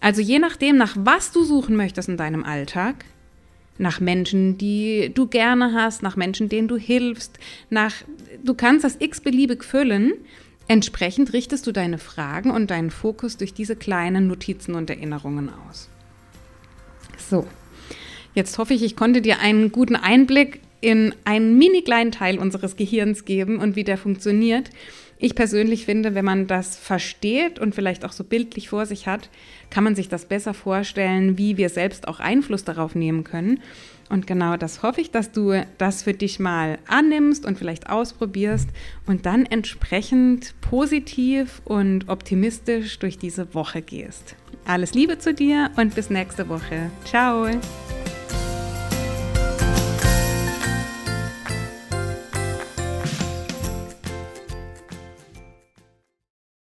Also 0.00 0.22
je 0.22 0.38
nachdem, 0.38 0.76
nach 0.76 0.96
was 0.98 1.30
du 1.32 1.44
suchen 1.44 1.76
möchtest 1.76 2.08
in 2.08 2.16
deinem 2.16 2.44
Alltag, 2.44 3.04
nach 3.80 4.00
Menschen, 4.00 4.58
die 4.58 5.10
du 5.14 5.26
gerne 5.26 5.72
hast, 5.74 6.02
nach 6.02 6.16
Menschen, 6.16 6.48
denen 6.48 6.68
du 6.68 6.76
hilfst, 6.76 7.38
nach 7.70 7.94
du 8.44 8.54
kannst 8.54 8.84
das 8.84 8.96
x-beliebig 8.98 9.64
füllen. 9.64 10.12
Entsprechend 10.68 11.32
richtest 11.32 11.66
du 11.66 11.72
deine 11.72 11.98
Fragen 11.98 12.50
und 12.50 12.70
deinen 12.70 12.90
Fokus 12.90 13.36
durch 13.38 13.54
diese 13.54 13.76
kleinen 13.76 14.28
Notizen 14.28 14.74
und 14.74 14.90
Erinnerungen 14.90 15.50
aus. 15.68 15.88
So, 17.16 17.46
jetzt 18.34 18.58
hoffe 18.58 18.74
ich, 18.74 18.82
ich 18.82 18.96
konnte 18.96 19.20
dir 19.20 19.40
einen 19.40 19.72
guten 19.72 19.96
Einblick 19.96 20.60
in 20.80 21.14
einen 21.24 21.58
mini 21.58 21.82
kleinen 21.82 22.12
Teil 22.12 22.38
unseres 22.38 22.76
Gehirns 22.76 23.24
geben 23.24 23.58
und 23.58 23.76
wie 23.76 23.84
der 23.84 23.98
funktioniert. 23.98 24.70
Ich 25.22 25.34
persönlich 25.34 25.84
finde, 25.84 26.14
wenn 26.14 26.24
man 26.24 26.46
das 26.46 26.76
versteht 26.76 27.58
und 27.58 27.74
vielleicht 27.74 28.06
auch 28.06 28.12
so 28.12 28.24
bildlich 28.24 28.70
vor 28.70 28.86
sich 28.86 29.06
hat, 29.06 29.28
kann 29.68 29.84
man 29.84 29.94
sich 29.94 30.08
das 30.08 30.24
besser 30.24 30.54
vorstellen, 30.54 31.36
wie 31.36 31.58
wir 31.58 31.68
selbst 31.68 32.08
auch 32.08 32.20
Einfluss 32.20 32.64
darauf 32.64 32.94
nehmen 32.94 33.22
können. 33.22 33.60
Und 34.08 34.26
genau 34.26 34.56
das 34.56 34.82
hoffe 34.82 35.02
ich, 35.02 35.10
dass 35.10 35.30
du 35.30 35.52
das 35.76 36.02
für 36.02 36.14
dich 36.14 36.40
mal 36.40 36.78
annimmst 36.88 37.44
und 37.44 37.58
vielleicht 37.58 37.90
ausprobierst 37.90 38.70
und 39.06 39.26
dann 39.26 39.44
entsprechend 39.44 40.54
positiv 40.62 41.60
und 41.66 42.08
optimistisch 42.08 42.98
durch 42.98 43.18
diese 43.18 43.54
Woche 43.54 43.82
gehst. 43.82 44.36
Alles 44.64 44.94
Liebe 44.94 45.18
zu 45.18 45.34
dir 45.34 45.70
und 45.76 45.94
bis 45.94 46.08
nächste 46.08 46.48
Woche. 46.48 46.90
Ciao. 47.04 47.46